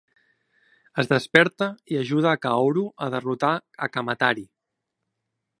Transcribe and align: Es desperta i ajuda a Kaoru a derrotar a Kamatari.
Es 1.03 1.09
desperta 1.11 1.67
i 1.93 1.99
ajuda 2.01 2.31
a 2.33 2.41
Kaoru 2.47 2.87
a 3.09 3.13
derrotar 3.17 3.55
a 3.89 3.93
Kamatari. 3.99 4.51